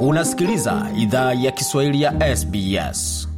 Unasikiliza 0.00 0.90
idhaa 0.96 1.32
ya 1.34 1.50
Kiswahili 1.52 2.02
ya 2.02 2.36
SBS. 2.36 3.28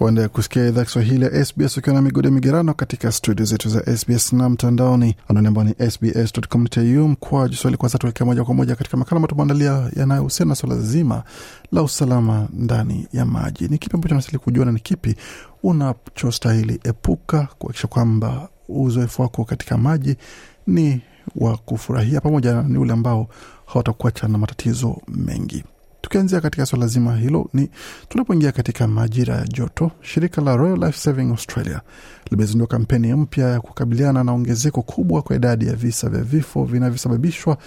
Waendelea 0.00 0.28
kusikia 0.28 0.66
idhaa 0.68 0.84
Kiswahili 0.84 1.24
ya 1.24 1.44
SBS 1.44 1.76
ukiwa 1.76 1.94
na 1.94 2.02
migode 2.02 2.30
migerano 2.30 2.74
katika 2.74 3.12
studio 3.12 3.44
zetu 3.44 3.68
za 3.68 3.96
SBS 3.96 4.32
na 4.32 4.48
mtandaoni, 4.48 5.16
anwani 5.28 5.48
ambao 5.48 5.64
ni 5.64 5.90
sbs.com.au 5.90 7.08
mkwaju 7.08 7.56
swahili. 7.56 7.76
Kwanza 7.78 7.98
tuelekea 7.98 8.26
moja 8.26 8.44
kwa 8.44 8.54
moja 8.54 8.76
katika 8.76 8.96
makala 8.96 9.20
matumeandalia 9.20 9.90
yanayohusiana 9.96 10.48
na 10.48 10.54
swala 10.54 10.76
zima 10.76 11.22
la 11.72 11.82
usalama 11.82 12.48
ndani 12.52 13.08
ya 13.12 13.24
maji. 13.26 13.68
Ni 13.68 13.78
kipi 13.78 13.94
ambacho 13.96 14.14
unastahili 14.14 14.38
kujua 14.38 14.64
na 14.64 14.72
ni 14.72 14.80
kipi 14.80 15.14
unachostahili 15.62 16.80
epuka 16.84 17.48
kuhakikisha 17.58 17.88
kwamba 17.88 18.48
uzoefu 18.68 19.22
wako 19.22 19.44
katika 19.44 19.78
maji 19.78 20.16
ni 20.66 21.00
wa 21.36 21.56
kufurahia 21.56 22.20
pamoja 22.20 22.62
ni 22.62 22.78
ule 22.78 22.92
ambao 22.92 23.28
hawatakuacha 23.66 24.28
na 24.28 24.38
matatizo 24.38 24.96
mengi. 25.08 25.64
Tukianzia 26.04 26.40
katika 26.40 26.66
swala 26.66 26.86
zima 26.86 27.16
hilo, 27.16 27.48
ni 27.54 27.70
tunapoingia 28.08 28.52
katika 28.52 28.88
majira 28.88 29.34
ya 29.36 29.44
joto, 29.46 29.90
shirika 30.00 30.42
la 30.42 30.56
Royal 30.56 30.78
Life 30.78 30.98
Saving 30.98 31.30
Australia 31.30 31.80
limezindua 32.30 32.66
kampeni 32.66 33.14
mpya 33.14 33.48
ya 33.48 33.60
kukabiliana 33.60 34.24
na 34.24 34.32
ongezeko 34.32 34.82
kubwa 34.82 35.22
kwa 35.22 35.36
idadi 35.36 35.66
ya 35.66 35.72
visa 35.74 36.08
vya 36.08 36.20
vifo 36.22 36.64
vinavyosababishwa 36.64 37.58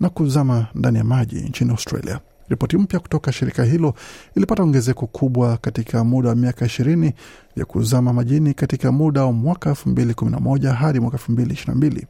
na 0.00 0.08
kuzama 0.08 0.66
ndani 0.74 0.98
ya 0.98 1.04
maji 1.04 1.36
nchini 1.36 1.70
Australia. 1.70 2.20
Ripoti 2.48 2.76
mpya 2.76 3.00
kutoka 3.00 3.32
shirika 3.32 3.64
hilo 3.64 3.94
ilipata 4.34 4.62
ongezeko 4.62 5.06
kubwa 5.06 5.56
katika 5.56 6.04
muda 6.04 6.28
wa 6.28 6.34
miaka 6.34 6.66
ishirini 6.66 7.12
vya 7.56 7.64
kuzama 7.64 8.12
majini 8.12 8.54
katika 8.54 8.92
muda 8.92 9.24
wa 9.24 9.32
mwaka 9.32 9.70
elfu 9.70 9.88
mbili 9.88 10.14
kumi 10.14 10.30
na 10.30 10.40
moja 10.40 10.72
hadi 10.72 11.00
mwaka 11.00 11.16
elfu 11.16 11.32
mbili 11.32 11.52
ishirini 11.54 11.80
na 11.80 11.86
mbili. 11.86 12.06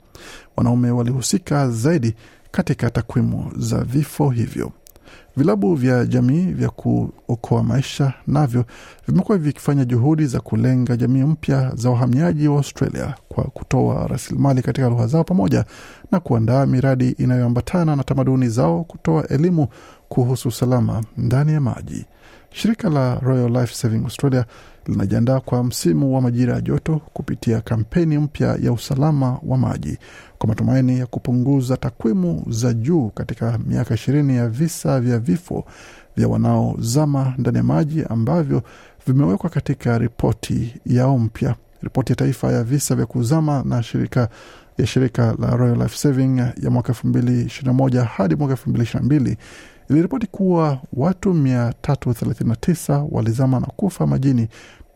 Wanaume 0.56 0.90
walihusika 0.90 1.70
zaidi 1.70 2.14
katika 2.50 2.90
takwimu 2.90 3.52
za 3.56 3.84
vifo 3.84 4.30
hivyo. 4.30 4.72
Vilabu 5.36 5.74
vya 5.74 6.04
jamii 6.06 6.42
vya 6.52 6.68
kuokoa 6.70 7.62
maisha 7.62 8.12
navyo 8.26 8.64
vimekuwa 9.08 9.38
vikifanya 9.38 9.84
juhudi 9.84 10.26
za 10.26 10.40
kulenga 10.40 10.96
jamii 10.96 11.22
mpya 11.22 11.72
za 11.74 11.90
wahamiaji 11.90 12.48
wa 12.48 12.56
Australia 12.56 13.14
kwa 13.28 13.44
kutoa 13.44 14.06
rasilimali 14.06 14.62
katika 14.62 14.88
lugha 14.88 15.06
zao 15.06 15.24
pamoja 15.24 15.64
na 16.12 16.20
kuandaa 16.20 16.66
miradi 16.66 17.10
inayoambatana 17.10 17.96
na 17.96 18.04
tamaduni 18.04 18.48
zao, 18.48 18.84
kutoa 18.84 19.28
elimu 19.28 19.68
kuhusu 20.08 20.48
usalama 20.48 21.02
ndani 21.16 21.52
ya 21.52 21.60
maji. 21.60 22.04
Shirika 22.56 22.88
la 22.90 23.14
Royal 23.18 23.50
Life 23.52 23.74
Saving 23.74 24.04
Australia 24.04 24.44
linajiandaa 24.86 25.40
kwa 25.40 25.64
msimu 25.64 26.14
wa 26.14 26.20
majira 26.20 26.54
ya 26.54 26.60
joto 26.60 27.00
kupitia 27.12 27.60
kampeni 27.60 28.18
mpya 28.18 28.58
ya 28.62 28.72
usalama 28.72 29.38
wa 29.46 29.58
maji 29.58 29.98
kwa 30.38 30.48
matumaini 30.48 30.98
ya 30.98 31.06
kupunguza 31.06 31.76
takwimu 31.76 32.44
za 32.48 32.72
juu 32.72 33.08
katika 33.14 33.58
miaka 33.58 33.94
ishirini 33.94 34.36
ya 34.36 34.48
visa 34.48 35.00
vya 35.00 35.18
vifo 35.18 35.64
vya 36.16 36.28
wanaozama 36.28 37.34
ndani 37.38 37.56
ya 37.56 37.62
maji 37.62 38.04
ambavyo 38.10 38.62
vimewekwa 39.06 39.50
katika 39.50 39.98
ripoti 39.98 40.74
yao 40.86 41.18
mpya. 41.18 41.54
Ripoti 41.82 42.12
ya 42.12 42.16
taifa 42.16 42.52
ya 42.52 42.64
visa 42.64 42.94
vya 42.94 43.06
kuzama 43.06 43.62
na 43.66 43.82
shirika 43.82 44.28
ya 44.78 44.86
shirika 44.86 45.34
la 45.38 45.56
Royal 45.56 45.76
Life 45.78 45.96
Saving 45.96 46.38
ya 46.62 46.70
mwaka 46.70 46.88
elfu 46.88 47.06
mbili 47.06 47.42
ishirini 47.42 47.66
na 47.66 47.72
moja 47.72 48.04
hadi 48.04 48.34
mwaka 48.36 48.52
elfu 48.52 48.70
mbili 48.70 48.84
ishirini 48.84 49.08
na 49.08 49.14
mbili 49.16 49.36
iliripoti 49.90 50.26
kuwa 50.26 50.80
watu 50.92 51.32
339 51.32 53.06
walizama 53.10 53.60
na 53.60 53.66
kufa 53.66 54.06
majini 54.06 54.48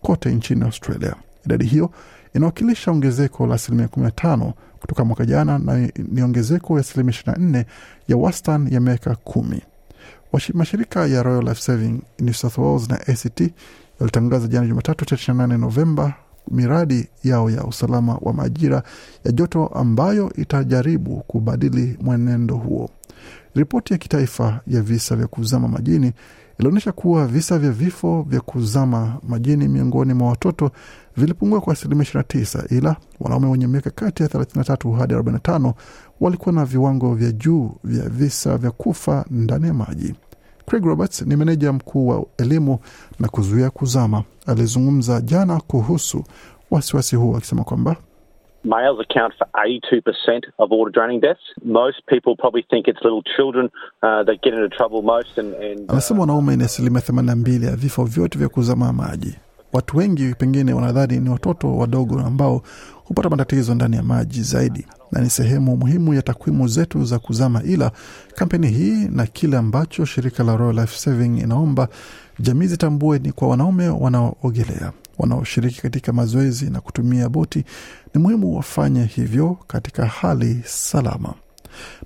kote 0.02 0.30
nchini 0.34 0.62
Australia. 0.64 1.14
Idadi 1.46 1.64
hiyo 1.66 1.90
inawakilisha 2.34 2.90
ongezeko 2.90 3.46
la 3.46 3.54
asilimia 3.54 3.86
15 3.86 4.52
kutoka 4.80 5.04
mwaka 5.04 5.26
jana 5.26 5.58
na 5.58 5.88
ni 6.08 6.22
ongezeko 6.22 6.74
ya 6.74 6.80
asilimia 6.80 7.12
24 7.26 7.64
ya 8.08 8.16
wastani 8.16 8.74
ya 8.74 8.80
miaka 8.80 9.14
kumi. 9.14 9.62
Mashirika 10.54 11.06
ya 11.06 11.22
Royal 11.22 11.44
Life 11.44 11.60
Saving 11.60 12.00
New 12.20 12.34
South 12.34 12.58
Wales 12.58 12.88
na 12.88 12.94
ACT 13.00 13.50
yalitangaza 14.00 14.46
jana 14.46 14.66
Jumatatu 14.66 15.04
tarehe 15.04 15.32
28 15.32 15.56
Novemba 15.58 16.14
miradi 16.50 17.08
yao 17.24 17.50
ya 17.50 17.64
usalama 17.64 18.18
wa 18.20 18.32
majira 18.32 18.82
ya 19.24 19.32
joto 19.32 19.66
ambayo 19.66 20.32
itajaribu 20.36 21.16
kubadili 21.26 21.98
mwenendo 22.02 22.56
huo. 22.56 22.90
Ripoti 23.54 23.92
ya 23.92 23.98
kitaifa 23.98 24.60
ya 24.66 24.82
visa 24.82 25.16
vya 25.16 25.26
kuzama 25.26 25.68
majini 25.68 26.12
ilionyesha 26.58 26.92
kuwa 26.92 27.26
visa 27.26 27.58
vya 27.58 27.70
vifo 27.70 28.22
vya 28.28 28.40
kuzama 28.40 29.18
majini 29.28 29.68
miongoni 29.68 30.14
mwa 30.14 30.28
watoto 30.28 30.70
vilipungua 31.16 31.60
kwa 31.60 31.72
asilimia 31.72 32.04
29, 32.04 32.76
ila 32.76 32.96
wanaume 33.20 33.46
wenye 33.48 33.66
miaka 33.66 33.90
kati 33.90 34.22
ya 34.22 34.28
33 34.28 34.96
hadi 34.98 35.14
45 35.14 35.72
walikuwa 36.20 36.52
na 36.54 36.64
viwango 36.64 37.14
vya 37.14 37.32
juu 37.32 37.70
vya 37.84 38.08
visa 38.08 38.56
vya 38.58 38.70
kufa 38.70 39.24
ndani 39.30 39.66
ya 39.66 39.74
maji. 39.74 40.14
Craig 40.70 40.84
Roberts 40.84 41.22
ni 41.22 41.36
meneja 41.36 41.72
mkuu 41.72 42.08
wa 42.08 42.24
elimu 42.38 42.78
na 43.20 43.28
kuzuia 43.28 43.70
kuzama. 43.70 44.22
Alizungumza 44.46 45.20
jana 45.20 45.60
kuhusu 45.60 46.24
wasiwasi 46.70 47.16
huo 47.16 47.36
akisema 47.36 47.64
kwamba 47.64 47.96
Males 48.64 49.00
account 49.00 49.34
for 49.38 49.46
82% 49.54 50.42
of 50.58 50.70
water 50.70 50.92
drowning 50.92 51.20
deaths. 51.20 51.40
Most 51.64 51.96
people 52.06 52.34
probably 52.36 52.62
think 52.62 52.88
it's 52.88 53.00
little 53.04 53.22
children 53.36 53.64
uh, 54.02 54.22
that 54.26 54.42
get 54.42 54.54
into 54.54 54.68
trouble 54.68 55.02
most 55.02 55.38
and, 55.38 55.54
and 55.54 55.80
uh, 55.80 55.90
anasema 55.92 56.20
wanaume 56.20 56.56
ni 56.56 56.64
asilimia 56.64 57.00
themanini 57.00 57.30
na 57.30 57.36
mbili 57.36 57.66
ya 57.66 57.76
vifo 57.76 58.04
vyote 58.04 58.38
vya 58.38 58.48
kuzama 58.48 58.92
maji. 58.92 59.34
Watu 59.72 59.96
wengi 59.96 60.34
pengine 60.38 60.72
wanadhani 60.72 61.20
ni 61.20 61.30
watoto 61.30 61.76
wadogo 61.76 62.20
ambao 62.20 62.62
hupata 63.10 63.28
matatizo 63.30 63.74
ndani 63.74 63.96
ya 63.96 64.02
maji 64.02 64.42
zaidi, 64.42 64.86
na 65.12 65.20
ni 65.20 65.30
sehemu 65.30 65.76
muhimu 65.76 66.14
ya 66.14 66.22
takwimu 66.22 66.68
zetu 66.68 67.04
za 67.04 67.18
kuzama. 67.18 67.62
Ila 67.62 67.92
kampeni 68.34 68.68
hii 68.68 69.08
na 69.08 69.26
kile 69.26 69.56
ambacho 69.56 70.04
shirika 70.04 70.44
la 70.44 70.56
Royal 70.56 70.74
Life 70.80 70.98
Saving 70.98 71.38
inaomba 71.38 71.88
jamii 72.38 72.66
zitambue 72.66 73.18
ni 73.18 73.32
kwa 73.32 73.48
wanaume 73.48 73.88
wanaoogelea 73.88 74.92
wanaoshiriki 75.18 75.82
katika 75.82 76.12
mazoezi 76.12 76.70
na 76.70 76.80
kutumia 76.80 77.28
boti, 77.28 77.64
ni 78.14 78.22
muhimu 78.22 78.56
wafanye 78.56 79.04
hivyo 79.04 79.58
katika 79.66 80.06
hali 80.06 80.60
salama. 80.64 81.34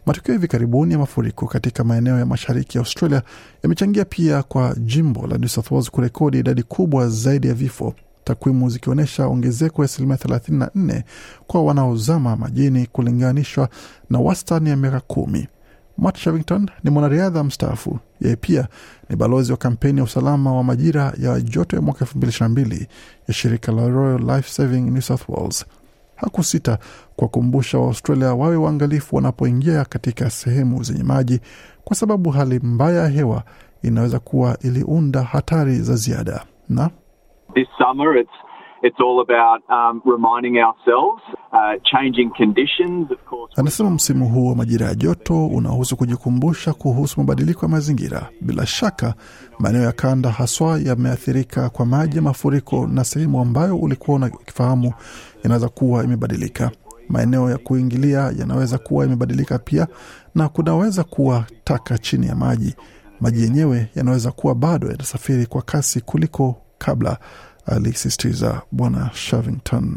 Matukio 0.07 0.35
hivi 0.35 0.49
karibuni 0.49 0.93
ya 0.93 0.99
mafuriko 0.99 1.47
katika 1.47 1.85
maeneo 1.85 2.19
ya 2.19 2.27
mashariki 2.27 2.79
ya 2.79 2.83
Australia 2.85 3.23
yamechangia 3.63 4.05
pia 4.05 4.43
kwa 4.43 4.75
jimbo 4.79 5.27
la 5.27 5.39
New 5.39 5.49
South 5.49 5.71
Wales 5.71 5.91
kurekodi 5.91 6.39
idadi 6.39 6.63
kubwa 6.63 7.09
zaidi 7.09 7.47
ya 7.49 7.55
vifo, 7.55 7.95
takwimu 8.25 8.71
zikionyesha 8.71 9.27
ongezeko 9.27 9.83
ya 9.83 9.85
asilimia 9.85 10.17
34 10.17 11.03
kwa 11.47 11.63
wanaozama 11.65 12.37
majini 12.37 12.87
kulinganishwa 12.87 13.69
na 14.11 14.19
wastani 14.19 14.71
ya 14.71 14.77
miaka 14.77 15.01
kumi. 15.01 15.49
Matt 15.99 16.17
Shavington 16.19 16.71
ni 16.85 16.91
mwanariadha 16.91 17.45
mstaafu. 17.45 17.99
Yeye 18.21 18.37
pia 18.37 18.69
ni 19.11 19.17
balozi 19.17 19.53
wa 19.53 19.59
kampeni 19.59 19.99
ya 19.99 20.05
usalama 20.05 20.53
wa 20.55 20.65
majira 20.65 21.13
ya 21.21 21.41
joto 21.41 21.77
ya 21.77 21.83
mwaka 21.83 22.05
2022 22.05 22.87
ya 23.29 23.35
shirika 23.35 23.73
la 23.73 23.89
Royal 23.89 24.21
Life 24.37 24.51
Saving 24.51 24.81
New 24.91 25.03
South 25.03 25.29
Wales. 25.29 25.65
Hakusita 26.17 26.79
kuwakumbusha 27.17 27.79
Waaustralia 27.79 28.35
wawe 28.35 28.57
waangalifu 28.57 29.17
wanapoingia 29.17 29.85
katika 29.85 30.31
sehemu 30.31 30.83
zenye 30.83 31.03
maji, 31.03 31.41
kwa 31.85 31.97
sababu 31.97 32.31
hali 32.31 32.59
mbaya 32.59 33.03
ya 33.03 33.09
hewa 33.09 33.43
inaweza 33.83 34.19
kuwa 34.19 34.59
iliunda 34.61 35.23
hatari 35.23 35.81
za 35.81 35.97
ziada 35.97 36.45
na 36.69 36.91
This 37.55 37.69
summer, 37.79 38.17
it's 38.17 38.37
it's 38.83 39.01
all 39.01 39.21
about 39.21 39.63
um, 39.71 40.03
reminding 40.05 40.59
ourselves, 40.59 41.23
uh, 41.53 41.75
changing 41.93 42.31
conditions, 42.37 43.11
of 43.11 43.19
course. 43.25 43.53
Anasema 43.57 43.91
msimu 43.91 44.29
huu 44.29 44.47
wa 44.47 44.55
majira 44.55 44.87
ya 44.87 44.95
joto 44.95 45.47
unahusu 45.47 45.97
kujikumbusha 45.97 46.73
kuhusu 46.73 47.21
mabadiliko 47.21 47.67
ya 47.67 47.71
mazingira. 47.73 48.29
Bila 48.41 48.67
shaka, 48.67 49.15
maeneo 49.59 49.83
ya 49.83 49.93
kanda 49.93 50.31
haswa 50.31 50.79
yameathirika 50.85 51.71
kwa 51.71 51.87
maji 51.87 52.17
ya 52.17 52.23
mafuriko, 52.23 52.87
na 52.87 53.05
sehemu 53.05 53.41
ambayo 53.41 53.77
ulikuwa 53.77 54.17
unakifahamu 54.17 54.93
inaweza 55.45 55.69
kuwa 55.69 56.05
imebadilika. 56.05 56.71
Maeneo 57.09 57.51
ya 57.51 57.59
kuingilia 57.59 58.33
yanaweza 58.39 58.79
kuwa 58.79 59.05
yamebadilika 59.05 59.59
pia, 59.59 59.87
na 60.35 60.49
kunaweza 60.49 61.05
kuwa 61.05 61.45
taka 61.65 61.99
chini 61.99 62.27
ya 62.27 62.35
maji. 62.37 62.75
Maji 63.21 63.43
yenyewe 63.43 63.87
yanaweza 63.95 64.33
kuwa 64.33 64.55
bado 64.55 64.91
yanasafiri 64.91 65.47
kwa 65.47 65.63
kasi 65.63 66.01
kuliko 66.01 66.57
kabla, 66.79 67.19
alisisitiza 67.67 68.63
Bwana 68.73 69.11
Shavington. 69.15 69.97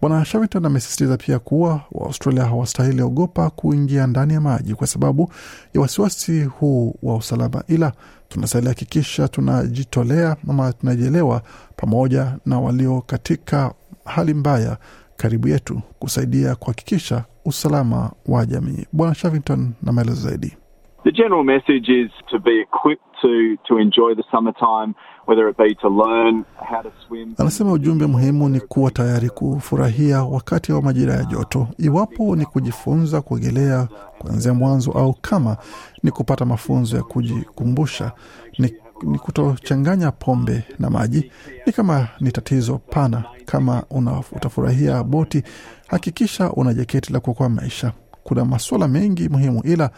Bwana 0.00 0.24
Shavington 0.24 0.66
amesisitiza 0.66 1.16
pia 1.16 1.38
kuwa 1.38 1.80
Waaustralia 1.92 2.44
hawastahili 2.44 3.02
ogopa 3.02 3.50
kuingia 3.50 4.06
ndani 4.06 4.34
ya 4.34 4.40
maji 4.40 4.74
kwa 4.74 4.86
sababu 4.86 5.32
ya 5.74 5.80
wasiwasi 5.80 6.44
huu 6.44 6.94
wa 7.02 7.16
usalama, 7.16 7.62
ila 7.68 7.92
tunastahili 8.28 8.68
hakikisha 8.68 9.28
tunajitolea 9.28 10.36
ama 10.48 10.72
tunajielewa 10.72 11.42
pamoja 11.76 12.36
na 12.46 12.60
walio 12.60 13.00
katika 13.00 13.74
hali 14.04 14.34
mbaya 14.34 14.76
karibu 15.16 15.48
yetu 15.48 15.80
kusaidia 15.98 16.54
kuhakikisha 16.54 17.24
usalama 17.44 18.10
wa 18.26 18.46
jamii. 18.46 18.86
Bwana 18.92 19.14
Shavington 19.14 19.72
na 19.82 19.92
maelezo 19.92 20.28
zaidi. 20.28 20.56
The 21.04 21.12
general 21.12 21.44
message 21.44 21.92
is 22.02 22.10
to 22.30 22.38
be 22.38 22.60
equipped 22.60 23.07
to 23.22 23.56
to 23.68 23.78
enjoy 23.78 24.14
the 24.14 24.24
summertime 24.30 24.94
whether 25.26 25.48
it 25.50 25.56
be 25.58 25.74
to 25.74 25.88
learn 25.88 26.44
how 26.70 26.82
to 26.82 26.90
swim. 27.08 27.34
Anasema 27.38 27.72
ujumbe 27.72 28.06
muhimu 28.06 28.48
ni 28.48 28.60
kuwa 28.60 28.90
tayari 28.90 29.30
kufurahia 29.30 30.22
wakati 30.24 30.72
wa 30.72 30.82
majira 30.82 31.14
ya 31.14 31.24
joto, 31.24 31.68
iwapo 31.78 32.36
ni 32.36 32.46
kujifunza 32.46 33.20
kuogelea 33.20 33.88
kuanzia 34.18 34.54
mwanzo 34.54 34.92
au 34.92 35.14
kama 35.20 35.56
ni 36.02 36.10
kupata 36.10 36.44
mafunzo 36.44 36.96
ya 36.96 37.02
kujikumbusha 37.02 38.12
ni, 38.58 38.74
ni 39.02 39.18
kutochanganya 39.18 40.10
pombe 40.10 40.64
na 40.78 40.90
maji. 40.90 41.32
Ni 41.66 41.72
kama 41.72 42.08
ni 42.20 42.32
tatizo 42.32 42.78
pana, 42.78 43.24
kama 43.44 43.82
una, 43.90 44.22
utafurahia 44.32 45.02
boti, 45.04 45.42
hakikisha 45.88 46.52
una 46.52 46.74
jaketi 46.74 47.12
la 47.12 47.20
kuokoa 47.20 47.48
maisha. 47.48 47.92
Kuna 48.28 48.44
masuala 48.44 48.88
mengi 48.88 49.28
muhimu, 49.28 49.62
ila 49.64 49.90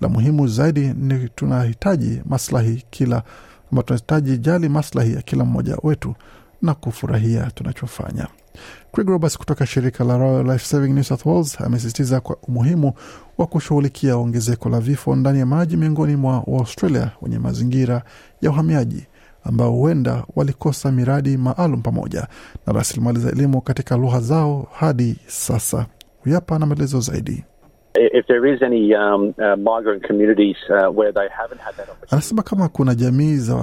la 0.00 0.08
muhimu 0.08 0.48
zaidi 0.48 0.80
ni 0.94 1.28
tunahitaji 1.28 2.20
maslahi 2.24 2.84
kila 2.90 3.22
ama 3.72 3.82
tunahitaji 3.82 4.38
jali 4.38 4.68
maslahi 4.68 5.14
ya 5.14 5.22
kila 5.22 5.44
mmoja 5.44 5.76
wetu 5.82 6.14
na 6.62 6.74
kufurahia 6.74 7.50
tunachofanya. 7.54 8.26
Craig 8.92 9.08
Roberts 9.08 9.38
kutoka 9.38 9.66
shirika 9.66 10.04
la 10.04 10.18
Royal 10.18 10.46
Life 10.46 10.64
Saving 10.66 10.92
New 10.92 11.02
South 11.04 11.26
Wales 11.26 11.60
amesisitiza 11.60 12.20
kwa 12.20 12.36
umuhimu 12.36 12.92
wa 13.38 13.46
kushughulikia 13.46 14.16
ongezeko 14.16 14.68
la 14.68 14.80
vifo 14.80 15.16
ndani 15.16 15.38
ya 15.38 15.46
maji 15.46 15.76
miongoni 15.76 16.16
mwa 16.16 16.42
Waaustralia 16.46 17.10
wenye 17.22 17.38
mazingira 17.38 18.02
ya 18.42 18.50
uhamiaji 18.50 19.06
ambao 19.44 19.72
huenda 19.72 20.24
walikosa 20.36 20.92
miradi 20.92 21.36
maalum 21.36 21.82
pamoja 21.82 22.26
na 22.66 22.72
rasilimali 22.72 23.20
za 23.20 23.30
elimu 23.30 23.60
katika 23.60 23.96
lugha 23.96 24.20
zao 24.20 24.68
hadi 24.72 25.16
sasa. 25.26 25.86
Huyapa 26.24 26.58
na 26.58 26.66
maelezo 26.66 27.00
zaidi. 27.00 27.44
If 27.98 28.26
there 28.26 28.54
is 28.54 28.62
any 28.62 28.88
migrant 29.56 30.06
communities 30.06 30.56
where 30.68 31.12
they 31.12 31.28
haven't 31.28 31.60
had 31.60 31.74
that 31.76 31.88
opportunity, 31.88 32.10
Anasema 32.14 32.42
kama 32.42 32.68
kuna 32.68 32.94
jamii 32.94 33.36
za 33.36 33.54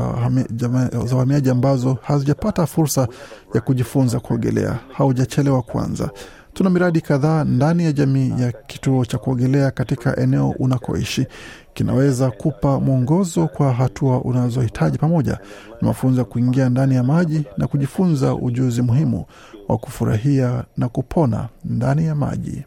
wahamiaji 1.11 1.49
ambazo 1.49 1.97
hazijapata 2.01 2.65
fursa 2.65 3.07
ya 3.53 3.61
kujifunza 3.61 4.19
kuogelea, 4.19 4.79
haujachelewa 4.93 5.61
kwanza. 5.61 6.09
Tuna 6.53 6.69
miradi 6.69 7.01
kadhaa 7.01 7.43
ndani 7.43 7.83
ya 7.83 7.91
jamii 7.91 8.33
ya 8.41 8.51
kituo 8.51 9.05
cha 9.05 9.17
kuogelea 9.17 9.71
katika 9.71 10.17
eneo 10.17 10.49
unakoishi. 10.59 11.27
Kinaweza 11.73 12.31
kupa 12.31 12.79
mwongozo 12.79 13.47
kwa 13.47 13.73
hatua 13.73 14.21
unazohitaji 14.21 14.97
pamoja 14.97 15.31
na 15.81 15.87
mafunzo 15.87 16.19
ya 16.21 16.25
kuingia 16.25 16.69
ndani 16.69 16.95
ya 16.95 17.03
maji 17.03 17.43
na 17.57 17.67
kujifunza 17.67 18.35
ujuzi 18.35 18.81
muhimu 18.81 19.25
wa 19.67 19.77
kufurahia 19.77 20.63
na 20.77 20.89
kupona 20.89 21.49
ndani 21.65 22.05
ya 22.05 22.15
maji. 22.15 22.63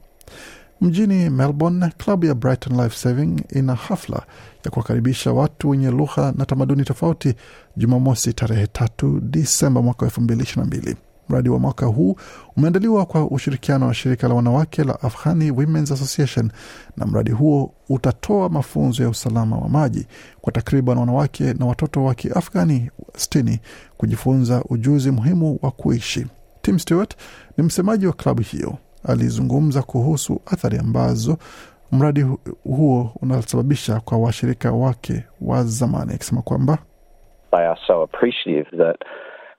Mjini 0.81 1.31
Melbourne, 1.31 1.91
klabu 1.99 2.27
ya 2.27 2.35
Brighton 2.35 2.77
Life 2.83 2.97
Saving 2.97 3.41
ina 3.55 3.75
hafla 3.75 4.23
ya 4.65 4.71
kuwakaribisha 4.71 5.33
watu 5.33 5.69
wenye 5.71 5.91
lugha 5.91 6.33
na 6.37 6.47
tamaduni 6.47 6.85
tofauti 6.85 7.35
Jumamosi 7.77 8.33
tarehe 8.33 8.67
tatu 8.67 9.21
Disemba 9.21 9.83
mwaka 9.83 10.05
elfu 10.07 10.21
mbili 10.21 10.43
ishirini 10.43 10.71
na 10.71 10.77
mbili. 10.77 10.97
Mradi 11.29 11.49
wa 11.49 11.59
mwaka 11.59 11.87
huu 11.87 12.17
umeandaliwa 12.57 13.07
kwa 13.07 13.31
ushirikiano 13.31 13.87
wa 13.87 13.95
shirika 13.95 14.29
la 14.29 14.35
wanawake 14.35 14.85
la 14.85 15.03
Afghani 15.03 15.51
Women's 15.51 15.93
Association, 15.93 16.51
na 16.97 17.07
mradi 17.07 17.31
huo 17.31 17.73
utatoa 17.89 18.49
mafunzo 18.49 19.03
ya 19.03 19.09
usalama 19.09 19.59
wa 19.59 19.69
maji 19.69 20.07
kwa 20.41 20.53
takriban 20.53 20.99
wanawake 20.99 21.55
na 21.55 21.67
watoto 21.67 22.05
wa 22.05 22.15
Kiafghani 22.15 22.91
60 23.13 23.59
kujifunza 23.97 24.65
ujuzi 24.69 25.11
muhimu 25.11 25.59
wa 25.63 25.71
kuishi. 25.71 26.27
Tim 26.63 26.79
Stewart 26.79 27.17
ni 27.57 27.65
msemaji 27.65 28.07
wa 28.07 28.13
klabu 28.13 28.43
hiyo 28.43 28.79
alizungumza 29.07 29.83
kuhusu 29.83 30.41
athari 30.47 30.79
ambazo 30.79 31.39
mradi 31.93 32.25
huo 32.65 33.11
unasababisha 33.23 34.01
kwa 34.01 34.19
washirika 34.19 34.73
wake 34.73 35.25
wa 35.41 35.65
zamani, 35.65 36.13
akisema 36.15 36.43
kwamba 36.43 36.79
they 37.51 37.67
are 37.67 37.81
so 37.87 38.03
appreciative 38.03 38.77
that 38.77 38.97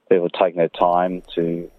people 0.10 0.30
take 0.30 0.54
their 0.56 0.70
time 0.72 1.22
to 1.36 1.70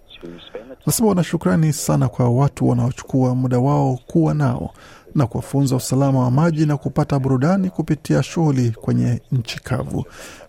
nasema 0.87 1.09
wana 1.09 1.25
shukrani 1.25 1.73
sana 1.73 2.09
kwa 2.09 2.29
watu 2.31 2.69
wanaochukua 2.69 3.35
muda 3.35 3.59
wao 3.59 3.99
kuwa 4.06 4.35
nao 4.35 4.70
na 5.15 5.26
kuwafunza 5.26 5.76
usalama 5.76 6.19
wa 6.20 6.31
maji 6.31 6.67
na 6.67 6.76
kupata 6.76 7.19
burudani 7.19 7.70
kupitia 7.70 8.23
shughuli 8.23 8.70
kwenye 8.70 9.20
nchi 9.32 9.61
kavu. 9.62 10.05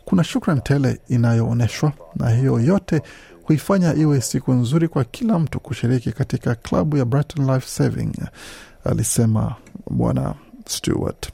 Kuna 0.06 0.24
shukran 0.24 0.62
tele 0.62 1.00
inayoonyeshwa, 1.07 1.94
na 2.16 2.30
hiyo 2.30 2.60
yote 2.60 3.01
huifanya 3.44 3.94
iwe 3.95 4.21
siku 4.21 4.51
nzuri 4.54 4.88
kwa 4.88 5.04
kila 5.04 5.39
mtu 5.39 5.60
kushiriki 5.60 6.12
katika 6.12 6.56
klabu 6.56 6.98
ya 6.98 7.06
Brighton 7.06 7.45
Life 7.54 7.68
Saving, 7.68 8.12
alisema 8.83 9.56
Bwana 9.89 10.33
Stewart. 10.66 11.30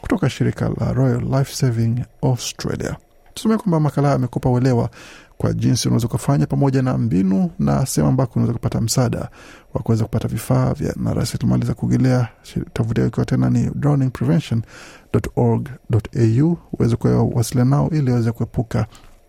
kutoka 0.02 0.30
shirika 0.30 0.70
la 0.80 0.92
Royal 0.92 1.22
Life 1.38 1.54
Saving 1.54 2.04
Australia. 2.22 2.96
Tusomea 3.34 3.58
kwamba 3.58 3.80
makala 3.80 4.08
haya 4.08 4.16
amekupa 4.16 4.50
uelewa 4.50 4.90
kwa 5.38 5.52
jinsi 5.52 5.88
unaweza 5.88 6.06
ukafanya 6.06 6.46
pamoja 6.46 6.82
na 6.82 6.98
mbinu 6.98 7.50
na 7.58 7.86
sehemu 7.86 8.08
ambako 8.10 8.32
unaweza 8.34 8.52
kupata 8.52 8.80
msaada 8.80 9.28
wa 9.74 9.82
kuweza 9.82 10.04
kupata 10.04 10.28
vifaa 10.28 10.72
vya 10.74 10.94
na 10.96 11.14
rasilimali 11.14 11.66
za 11.66 11.74
kuogelea. 11.74 12.28
Tovuti 12.72 13.00
yao 13.00 13.08
ikiwa 13.08 13.26
tena 13.26 13.50
ni 13.50 13.70
drowningprevention.org.au 13.74 16.58
uweze 16.72 16.96
kuwasiliana 16.96 17.70
nao 17.70 17.90
ili 17.90 18.10
waweze 18.10 18.32
kuepuka 18.32 18.86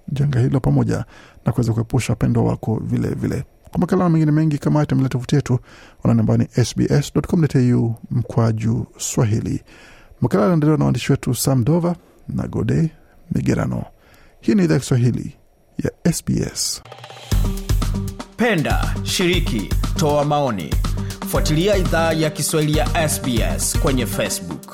janga 0.08 0.40
hilo 0.40 0.60
pamoja 0.60 1.06
na 1.46 1.52
kuweza 1.52 1.74
kuepusha 1.74 2.14
wapendwa 2.14 2.44
wako 2.44 2.82
vile 2.84 3.08
vile. 3.10 3.44
Kwa 3.72 3.80
makala 3.80 4.10
mengine 4.10 4.32
mengi 4.32 4.58
kama 4.58 4.74
haya 4.80 4.86
tembelea 4.86 5.10
tovuti 5.10 5.36
yetu 5.36 5.60
unaona 6.04 6.20
ambayo 6.22 6.38
ni 6.38 6.48
sbs.com.au 6.66 7.96
mkwaju 8.12 8.86
Swahili. 8.98 9.64
Makala 10.24 10.44
yanaendelewa 10.44 10.78
na 10.78 10.86
waandishi 10.86 11.12
wetu 11.12 11.36
Sam 11.36 11.64
Dova 11.64 11.96
na 12.28 12.48
Gode 12.48 12.90
Migerano. 13.32 13.86
Hii 14.42 14.56
ni 14.56 14.64
idhaa 14.64 14.80
Kiswahili 14.80 15.36
ya 15.84 16.14
SBS. 16.14 16.82
Penda, 18.38 18.96
shiriki, 19.04 19.70
toa 19.96 20.26
maoni. 20.26 20.70
Fuatilia 21.28 21.78
idhaa 21.78 22.14
ya 22.14 22.30
Kiswahili 22.30 22.78
ya 22.78 23.10
SBS 23.10 23.80
kwenye 23.80 24.06
Facebook. 24.06 24.73